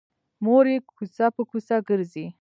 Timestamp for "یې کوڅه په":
0.71-1.41